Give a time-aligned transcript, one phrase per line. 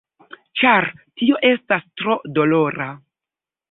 [0.61, 0.87] Ĉar
[1.21, 2.93] tio estas tro dolora.